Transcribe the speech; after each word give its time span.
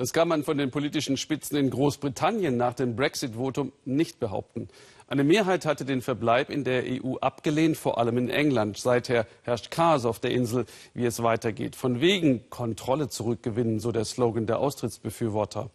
Das 0.00 0.14
kann 0.14 0.28
man 0.28 0.44
von 0.44 0.56
den 0.56 0.70
politischen 0.70 1.18
Spitzen 1.18 1.58
in 1.58 1.68
Großbritannien 1.68 2.56
nach 2.56 2.72
dem 2.72 2.96
Brexit-Votum 2.96 3.70
nicht 3.84 4.18
behaupten. 4.18 4.70
Eine 5.08 5.24
Mehrheit 5.24 5.66
hatte 5.66 5.84
den 5.84 6.00
Verbleib 6.00 6.48
in 6.48 6.64
der 6.64 6.84
EU 6.86 7.16
abgelehnt, 7.16 7.76
vor 7.76 7.98
allem 7.98 8.16
in 8.16 8.30
England. 8.30 8.78
Seither 8.78 9.26
herrscht 9.42 9.70
Chaos 9.70 10.06
auf 10.06 10.18
der 10.18 10.30
Insel, 10.30 10.64
wie 10.94 11.04
es 11.04 11.22
weitergeht. 11.22 11.76
Von 11.76 12.00
wegen 12.00 12.48
Kontrolle 12.48 13.10
zurückgewinnen, 13.10 13.78
so 13.78 13.92
der 13.92 14.06
Slogan 14.06 14.46
der 14.46 14.60
Austrittsbefürworter. 14.60 15.68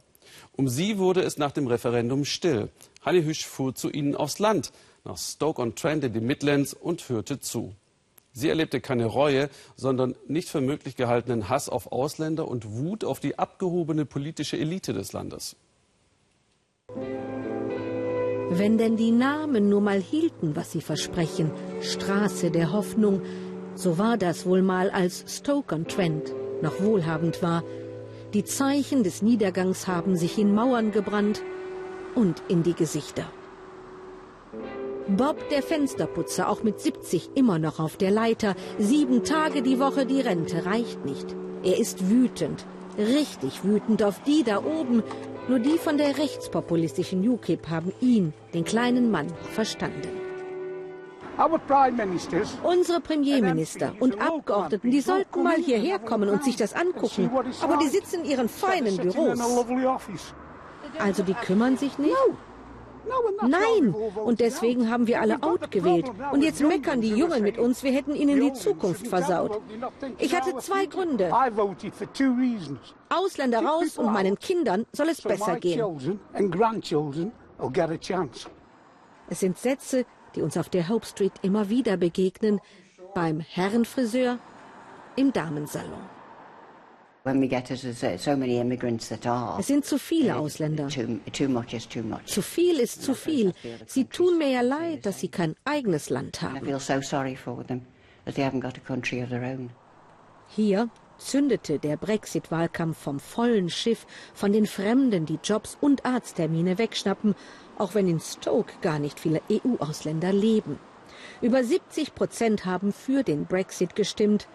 Um 0.53 0.69
sie 0.69 0.97
wurde 0.97 1.21
es 1.21 1.37
nach 1.37 1.51
dem 1.51 1.67
Referendum 1.67 2.25
still. 2.25 2.69
Hanni 3.03 3.21
Hüsch 3.21 3.45
fuhr 3.45 3.75
zu 3.75 3.91
ihnen 3.91 4.15
aufs 4.15 4.39
Land, 4.39 4.71
nach 5.03 5.19
Stoke-on-Trent 5.19 6.03
in 6.03 6.13
die 6.13 6.19
Midlands 6.19 6.73
und 6.73 7.09
hörte 7.09 7.39
zu. 7.41 7.75
Sie 8.37 8.49
erlebte 8.49 8.81
keine 8.81 9.05
Reue, 9.05 9.49
sondern 9.77 10.13
nicht 10.27 10.49
für 10.49 10.59
möglich 10.59 10.97
gehaltenen 10.97 11.47
Hass 11.47 11.69
auf 11.69 11.93
Ausländer 11.93 12.49
und 12.49 12.69
Wut 12.77 13.05
auf 13.05 13.21
die 13.21 13.39
abgehobene 13.39 14.05
politische 14.05 14.57
Elite 14.57 14.91
des 14.91 15.13
Landes. 15.13 15.55
Wenn 18.49 18.77
denn 18.77 18.97
die 18.97 19.11
Namen 19.11 19.69
nur 19.69 19.79
mal 19.79 20.01
hielten, 20.01 20.57
was 20.57 20.73
sie 20.73 20.81
versprechen, 20.81 21.49
Straße 21.81 22.51
der 22.51 22.73
Hoffnung, 22.73 23.21
so 23.73 23.97
war 23.97 24.17
das 24.17 24.45
wohl 24.45 24.61
mal 24.61 24.89
als 24.89 25.23
Stoke-on-Trent 25.37 26.35
noch 26.61 26.81
wohlhabend 26.81 27.41
war. 27.41 27.63
Die 28.33 28.43
Zeichen 28.43 29.03
des 29.03 29.21
Niedergangs 29.21 29.87
haben 29.87 30.17
sich 30.17 30.37
in 30.37 30.53
Mauern 30.53 30.91
gebrannt 30.91 31.41
und 32.15 32.43
in 32.49 32.63
die 32.63 32.73
Gesichter. 32.73 33.31
Bob, 35.07 35.49
der 35.49 35.61
Fensterputzer, 35.61 36.49
auch 36.49 36.63
mit 36.63 36.79
70 36.79 37.31
immer 37.35 37.59
noch 37.59 37.79
auf 37.79 37.95
der 37.95 38.09
Leiter. 38.09 38.55
Sieben 38.79 39.23
Tage 39.23 39.61
die 39.61 39.79
Woche 39.79 40.07
die 40.07 40.19
Rente 40.19 40.65
reicht 40.65 41.05
nicht. 41.05 41.35
Er 41.63 41.77
ist 41.77 42.09
wütend, 42.09 42.65
richtig 42.97 43.63
wütend 43.63 44.01
auf 44.01 44.21
die 44.23 44.43
da 44.43 44.63
oben. 44.63 45.03
Nur 45.47 45.59
die 45.59 45.77
von 45.77 45.97
der 45.97 46.17
rechtspopulistischen 46.17 47.27
UKIP 47.27 47.69
haben 47.69 47.93
ihn, 48.01 48.33
den 48.55 48.63
kleinen 48.63 49.11
Mann, 49.11 49.27
verstanden. 49.53 50.09
Unsere 52.63 52.99
Premierminister 52.99 53.93
und 53.99 54.19
Abgeordneten, 54.19 54.89
die 54.89 55.01
sollten 55.01 55.43
mal 55.43 55.57
hierher 55.57 55.99
kommen 55.99 56.29
und 56.29 56.43
sich 56.43 56.55
das 56.55 56.73
angucken. 56.73 57.29
Aber 57.61 57.77
die 57.77 57.89
sitzen 57.89 58.21
in 58.23 58.31
ihren 58.31 58.49
feinen 58.49 58.97
Büros. 58.97 59.39
Also 60.97 61.21
die 61.21 61.33
kümmern 61.35 61.77
sich 61.77 61.99
nicht? 61.99 62.15
Nein, 63.41 63.93
und 63.93 64.39
deswegen 64.39 64.89
haben 64.89 65.07
wir 65.07 65.21
alle 65.21 65.41
out 65.43 65.71
gewählt. 65.71 66.09
Und 66.31 66.43
jetzt 66.43 66.61
meckern 66.61 67.01
die 67.01 67.13
Jungen 67.13 67.43
mit 67.43 67.57
uns, 67.57 67.83
wir 67.83 67.91
hätten 67.91 68.15
ihnen 68.15 68.39
die 68.39 68.53
Zukunft 68.53 69.07
versaut. 69.07 69.61
Ich 70.19 70.35
hatte 70.35 70.57
zwei 70.57 70.85
Gründe. 70.85 71.31
Ausländer 73.09 73.63
raus 73.63 73.97
und 73.97 74.11
meinen 74.11 74.39
Kindern 74.39 74.85
soll 74.91 75.09
es 75.09 75.21
besser 75.21 75.59
gehen. 75.59 76.19
Es 79.27 79.39
sind 79.39 79.57
Sätze, 79.57 80.05
die 80.35 80.41
uns 80.41 80.57
auf 80.57 80.69
der 80.69 80.89
Hope 80.89 81.05
Street 81.05 81.33
immer 81.41 81.69
wieder 81.69 81.97
begegnen, 81.97 82.59
beim 83.13 83.39
Herrenfriseur, 83.39 84.39
im 85.15 85.31
Damensalon. 85.31 86.14
Es 89.59 89.67
sind 89.67 89.83
zu 89.83 89.97
viele 89.97 90.35
Ausländer. 90.35 90.87
Zu 92.25 92.41
viel 92.43 92.79
ist 92.79 93.01
zu 93.01 93.15
viel. 93.15 93.51
Sie 93.87 94.05
tun 94.05 94.37
mir 94.37 94.49
ja 94.49 94.61
leid, 94.61 95.05
dass 95.05 95.19
sie 95.19 95.29
kein 95.29 95.55
eigenes 95.65 96.11
Land 96.11 96.41
haben. 96.43 96.57
Hier 100.47 100.89
zündete 101.17 101.79
der 101.79 101.97
Brexit-Wahlkampf 101.97 102.97
vom 102.97 103.19
vollen 103.19 103.69
Schiff, 103.69 104.05
von 104.33 104.51
den 104.53 104.67
Fremden, 104.67 105.25
die 105.25 105.39
Jobs 105.43 105.77
und 105.81 106.05
Arzttermine 106.05 106.77
wegschnappen, 106.77 107.33
auch 107.77 107.95
wenn 107.95 108.07
in 108.07 108.19
Stoke 108.19 108.73
gar 108.81 108.99
nicht 108.99 109.19
viele 109.19 109.41
EU-Ausländer 109.49 110.31
leben. 110.31 110.77
Über 111.41 111.63
70 111.63 112.13
Prozent 112.13 112.65
haben 112.65 112.93
für 112.93 113.23
den 113.23 113.45
Brexit 113.45 113.95
gestimmt. 113.95 114.47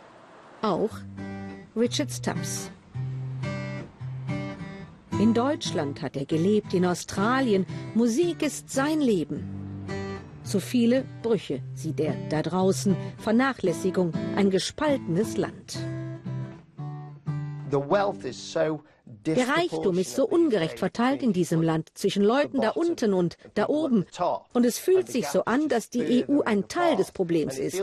Auch 0.62 0.90
Richard 1.76 2.10
Stubbs. 2.10 2.70
In 5.20 5.34
Deutschland 5.34 6.02
hat 6.02 6.16
er 6.16 6.24
gelebt, 6.24 6.74
in 6.74 6.84
Australien. 6.84 7.64
Musik 7.94 8.42
ist 8.42 8.70
sein 8.70 9.00
Leben. 9.00 9.86
So 10.42 10.58
viele 10.58 11.04
Brüche 11.22 11.62
sieht 11.74 12.00
er 12.00 12.14
da 12.28 12.42
draußen. 12.42 12.96
Vernachlässigung, 13.18 14.12
ein 14.34 14.50
gespaltenes 14.50 15.36
Land. 15.36 15.78
Der 19.26 19.48
Reichtum 19.48 19.98
ist 19.98 20.16
so 20.16 20.26
ungerecht 20.26 20.78
verteilt 20.78 21.22
in 21.22 21.32
diesem 21.32 21.62
Land 21.62 21.90
zwischen 21.94 22.24
Leuten 22.24 22.60
da 22.60 22.70
unten 22.70 23.14
und 23.14 23.36
da 23.54 23.68
oben. 23.68 24.06
Und 24.52 24.64
es 24.64 24.78
fühlt 24.78 25.08
sich 25.08 25.28
so 25.28 25.44
an, 25.44 25.68
dass 25.68 25.90
die 25.90 26.24
EU 26.28 26.40
ein 26.40 26.66
Teil 26.66 26.96
des 26.96 27.12
Problems 27.12 27.58
ist. 27.58 27.80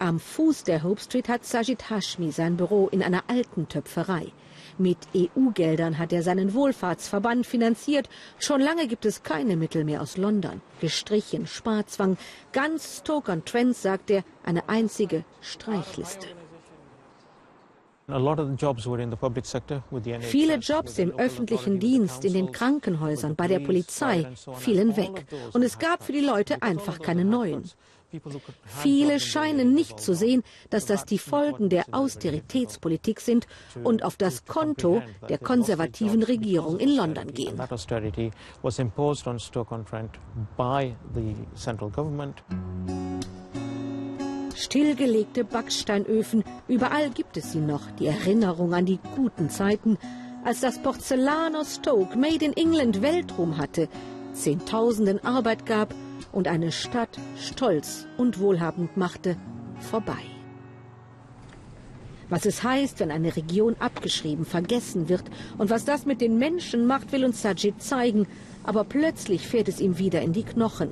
Am 0.00 0.20
Fuß 0.20 0.62
der 0.62 0.84
Hope 0.84 1.00
Street 1.00 1.28
hat 1.28 1.44
Sajid 1.44 1.90
Hashmi 1.90 2.30
sein 2.30 2.56
Büro 2.56 2.86
in 2.86 3.02
einer 3.02 3.24
alten 3.26 3.68
Töpferei. 3.68 4.32
Mit 4.78 4.98
EU-Geldern 5.12 5.98
hat 5.98 6.12
er 6.12 6.22
seinen 6.22 6.54
Wohlfahrtsverband 6.54 7.44
finanziert. 7.44 8.08
Schon 8.38 8.60
lange 8.60 8.86
gibt 8.86 9.04
es 9.04 9.24
keine 9.24 9.56
Mittel 9.56 9.82
mehr 9.82 10.00
aus 10.00 10.16
London. 10.16 10.60
Gestrichen, 10.80 11.48
Sparzwang, 11.48 12.16
ganz 12.52 12.98
Stoke-on-Trent, 12.98 13.76
sagt 13.76 14.10
er, 14.10 14.22
eine 14.44 14.68
einzige 14.68 15.24
Streichliste. 15.40 16.28
Viele 20.20 20.56
Jobs 20.56 20.98
im 20.98 21.12
öffentlichen 21.18 21.78
Dienst, 21.78 22.24
in 22.24 22.32
den 22.32 22.52
Krankenhäusern, 22.52 23.36
bei 23.36 23.48
der 23.48 23.60
Polizei 23.60 24.26
fielen 24.56 24.96
weg. 24.96 25.26
Und 25.52 25.62
es 25.62 25.78
gab 25.78 26.02
für 26.02 26.12
die 26.12 26.20
Leute 26.20 26.62
einfach 26.62 26.98
keine 27.00 27.24
neuen. 27.24 27.64
Viele 28.64 29.20
scheinen 29.20 29.74
nicht 29.74 30.00
zu 30.00 30.14
sehen, 30.14 30.42
dass 30.70 30.86
das 30.86 31.04
die 31.04 31.18
Folgen 31.18 31.68
der 31.68 31.84
Austeritätspolitik 31.90 33.20
sind 33.20 33.46
und 33.84 34.02
auf 34.02 34.16
das 34.16 34.46
Konto 34.46 35.02
der 35.28 35.36
konservativen 35.36 36.22
Regierung 36.22 36.78
in 36.78 36.96
London 36.96 37.34
gehen. 37.34 37.58
Stillgelegte 44.58 45.44
Backsteinöfen, 45.44 46.42
überall 46.66 47.10
gibt 47.10 47.36
es 47.36 47.52
sie 47.52 47.60
noch, 47.60 47.92
die 47.92 48.06
Erinnerung 48.06 48.74
an 48.74 48.86
die 48.86 48.98
guten 49.14 49.50
Zeiten, 49.50 49.98
als 50.44 50.58
das 50.58 50.82
Porzellan 50.82 51.54
aus 51.54 51.76
Stoke 51.76 52.18
Made 52.18 52.44
in 52.44 52.56
England 52.56 53.00
Weltruhm 53.00 53.56
hatte, 53.56 53.88
Zehntausenden 54.32 55.24
Arbeit 55.24 55.64
gab 55.64 55.94
und 56.32 56.48
eine 56.48 56.72
Stadt 56.72 57.20
stolz 57.36 58.08
und 58.16 58.40
wohlhabend 58.40 58.96
machte, 58.96 59.36
vorbei. 59.78 60.37
Was 62.30 62.44
es 62.44 62.62
heißt, 62.62 63.00
wenn 63.00 63.10
eine 63.10 63.34
Region 63.36 63.76
abgeschrieben, 63.78 64.44
vergessen 64.44 65.08
wird 65.08 65.24
und 65.56 65.70
was 65.70 65.84
das 65.84 66.04
mit 66.04 66.20
den 66.20 66.38
Menschen 66.38 66.86
macht, 66.86 67.12
will 67.12 67.24
uns 67.24 67.40
Sajid 67.42 67.82
zeigen, 67.82 68.26
aber 68.64 68.84
plötzlich 68.84 69.46
fährt 69.46 69.68
es 69.68 69.80
ihm 69.80 69.98
wieder 69.98 70.20
in 70.20 70.34
die 70.34 70.42
Knochen. 70.42 70.90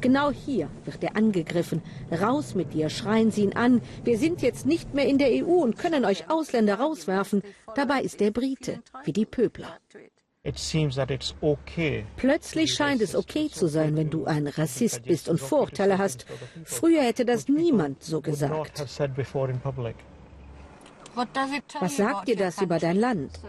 Genau 0.00 0.30
hier 0.30 0.70
wird 0.86 1.04
er 1.04 1.16
angegriffen. 1.16 1.82
Raus 2.10 2.54
mit 2.54 2.72
dir, 2.72 2.88
schreien 2.88 3.30
sie 3.30 3.42
ihn 3.42 3.52
an. 3.52 3.82
Wir 4.04 4.16
sind 4.16 4.40
jetzt 4.40 4.64
nicht 4.64 4.94
mehr 4.94 5.06
in 5.06 5.18
der 5.18 5.44
EU 5.44 5.62
und 5.62 5.76
können 5.76 6.06
euch 6.06 6.30
Ausländer 6.30 6.76
rauswerfen. 6.76 7.42
Dabei 7.74 8.00
ist 8.00 8.20
der 8.20 8.30
Brite, 8.30 8.80
wie 9.04 9.12
die 9.12 9.26
Pöbler. 9.26 9.76
Plötzlich 12.16 12.72
scheint 12.72 13.02
es 13.02 13.14
okay 13.14 13.50
zu 13.50 13.66
sein, 13.66 13.96
wenn 13.96 14.08
du 14.08 14.24
ein 14.24 14.46
Rassist 14.46 15.02
bist 15.02 15.28
und 15.28 15.38
Vorurteile 15.38 15.98
hast. 15.98 16.24
Früher 16.64 17.02
hätte 17.02 17.26
das 17.26 17.48
niemand 17.48 18.02
so 18.02 18.22
gesagt. 18.22 18.78
Was 21.80 21.96
sagt 21.96 22.28
dir 22.28 22.36
das 22.36 22.62
über 22.62 22.78
dein 22.78 22.96
Land? 22.96 23.40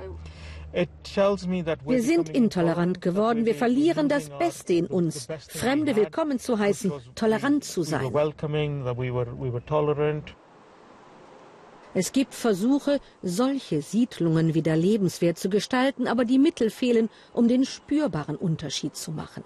Wir 0.71 2.01
sind 2.01 2.29
intolerant 2.29 3.01
geworden. 3.01 3.45
Wir 3.45 3.55
verlieren 3.55 4.09
das 4.09 4.29
Beste 4.29 4.73
in 4.73 4.87
uns. 4.87 5.27
Fremde 5.47 5.95
willkommen 5.95 6.39
zu 6.39 6.57
heißen, 6.57 6.91
tolerant 7.15 7.63
zu 7.63 7.83
sein. 7.83 8.11
Es 11.93 12.11
gibt 12.11 12.35
Versuche, 12.35 12.99
solche 13.21 13.81
Siedlungen 13.81 14.53
wieder 14.53 14.75
lebenswert 14.75 15.37
zu 15.37 15.49
gestalten, 15.49 16.07
aber 16.07 16.25
die 16.25 16.37
Mittel 16.39 16.69
fehlen, 16.69 17.09
um 17.33 17.47
den 17.47 17.65
spürbaren 17.65 18.35
Unterschied 18.35 18.95
zu 18.95 19.11
machen. 19.11 19.43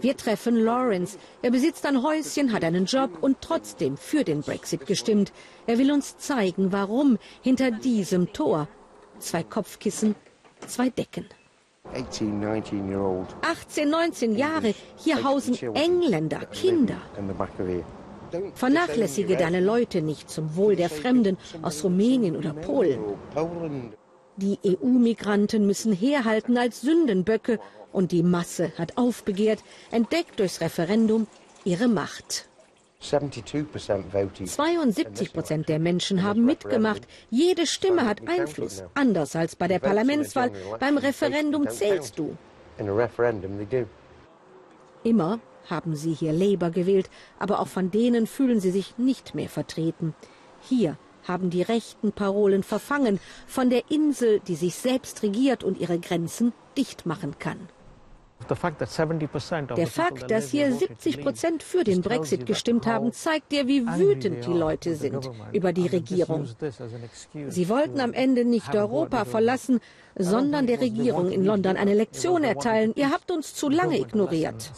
Wir 0.00 0.16
treffen 0.16 0.56
Lawrence. 0.56 1.18
Er 1.42 1.50
besitzt 1.50 1.86
ein 1.86 2.02
Häuschen, 2.02 2.52
hat 2.52 2.64
einen 2.64 2.86
Job 2.86 3.10
und 3.20 3.40
trotzdem 3.40 3.96
für 3.96 4.24
den 4.24 4.40
Brexit 4.42 4.86
gestimmt. 4.86 5.32
Er 5.66 5.78
will 5.78 5.92
uns 5.92 6.16
zeigen, 6.18 6.72
warum 6.72 7.18
hinter 7.42 7.70
diesem 7.70 8.32
Tor 8.32 8.68
zwei 9.18 9.42
Kopfkissen, 9.42 10.14
zwei 10.66 10.90
Decken. 10.90 11.26
18, 11.92 12.40
19 13.90 14.36
Jahre, 14.36 14.74
hier 14.96 15.24
hausen 15.24 15.54
Engländer, 15.74 16.46
Kinder. 16.46 16.96
Vernachlässige 18.54 19.36
deine 19.36 19.60
Leute 19.60 20.00
nicht 20.00 20.30
zum 20.30 20.56
Wohl 20.56 20.76
der 20.76 20.88
Fremden 20.88 21.36
aus 21.60 21.84
Rumänien 21.84 22.36
oder 22.36 22.54
Polen. 22.54 23.00
Die 24.36 24.58
EU-Migranten 24.64 25.66
müssen 25.66 25.92
herhalten 25.92 26.56
als 26.56 26.80
Sündenböcke 26.80 27.60
und 27.92 28.12
die 28.12 28.22
Masse 28.22 28.72
hat 28.78 28.96
aufbegehrt, 28.96 29.62
entdeckt 29.90 30.40
durchs 30.40 30.62
Referendum 30.62 31.26
ihre 31.64 31.88
Macht. 31.88 32.48
72 33.00 35.32
Prozent 35.32 35.68
der 35.68 35.80
Menschen 35.80 36.22
haben 36.22 36.46
mitgemacht. 36.46 37.02
Jede 37.30 37.66
Stimme 37.66 38.06
hat 38.06 38.28
Einfluss. 38.28 38.84
Anders 38.94 39.34
als 39.36 39.56
bei 39.56 39.68
der 39.68 39.80
Parlamentswahl. 39.80 40.52
Beim 40.78 40.98
Referendum 40.98 41.68
zählst 41.68 42.18
du. 42.18 42.36
Immer 45.04 45.40
haben 45.68 45.96
sie 45.96 46.14
hier 46.14 46.32
Labour 46.32 46.70
gewählt, 46.70 47.10
aber 47.38 47.60
auch 47.60 47.68
von 47.68 47.90
denen 47.90 48.26
fühlen 48.26 48.60
sie 48.60 48.70
sich 48.70 48.96
nicht 48.98 49.34
mehr 49.34 49.48
vertreten. 49.48 50.14
Hier 50.60 50.96
haben 51.26 51.50
die 51.50 51.62
rechten 51.62 52.12
Parolen 52.12 52.62
verfangen 52.62 53.20
von 53.46 53.70
der 53.70 53.90
Insel, 53.90 54.40
die 54.40 54.56
sich 54.56 54.74
selbst 54.74 55.22
regiert 55.22 55.64
und 55.64 55.78
ihre 55.78 55.98
Grenzen 55.98 56.52
dicht 56.76 57.06
machen 57.06 57.38
kann. 57.38 57.68
Der 58.48 59.86
Fakt, 59.86 60.30
dass 60.30 60.50
hier 60.50 60.72
70 60.72 61.22
Prozent 61.22 61.62
für 61.62 61.84
den 61.84 62.02
Brexit 62.02 62.46
gestimmt 62.46 62.86
haben, 62.86 63.12
zeigt 63.12 63.52
dir, 63.52 63.66
wie 63.66 63.86
wütend 63.86 64.46
die 64.46 64.52
Leute 64.52 64.96
sind 64.96 65.30
über 65.52 65.72
die 65.72 65.86
Regierung. 65.86 66.48
Sie 67.48 67.68
wollten 67.68 68.00
am 68.00 68.12
Ende 68.12 68.44
nicht 68.44 68.74
Europa 68.74 69.24
verlassen, 69.24 69.80
sondern 70.16 70.66
der 70.66 70.80
Regierung 70.80 71.30
in 71.30 71.44
London 71.44 71.76
eine 71.76 71.94
Lektion 71.94 72.44
erteilen. 72.44 72.92
Ihr 72.96 73.10
habt 73.10 73.30
uns 73.30 73.54
zu 73.54 73.68
lange 73.68 73.98
ignoriert. 73.98 74.72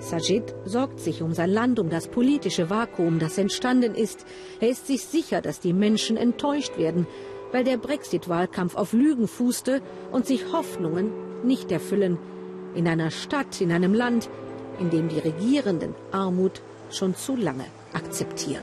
Sajid 0.00 0.54
sorgt 0.64 0.98
sich 0.98 1.22
um 1.22 1.34
sein 1.34 1.50
Land, 1.50 1.78
um 1.78 1.90
das 1.90 2.08
politische 2.08 2.70
Vakuum, 2.70 3.18
das 3.18 3.36
entstanden 3.36 3.94
ist. 3.94 4.24
Er 4.58 4.70
ist 4.70 4.86
sich 4.86 5.04
sicher, 5.04 5.40
dass 5.42 5.60
die 5.60 5.74
Menschen 5.74 6.16
enttäuscht 6.16 6.78
werden, 6.78 7.06
weil 7.52 7.64
der 7.64 7.76
Brexit-Wahlkampf 7.76 8.76
auf 8.76 8.92
Lügen 8.92 9.28
fußte 9.28 9.82
und 10.10 10.26
sich 10.26 10.52
Hoffnungen 10.52 11.12
nicht 11.44 11.70
erfüllen. 11.70 12.18
In 12.74 12.88
einer 12.88 13.10
Stadt, 13.10 13.60
in 13.60 13.72
einem 13.72 13.92
Land, 13.92 14.30
in 14.78 14.90
dem 14.90 15.08
die 15.08 15.18
Regierenden 15.18 15.94
Armut 16.12 16.62
schon 16.90 17.14
zu 17.14 17.36
lange 17.36 17.66
akzeptieren. 17.92 18.62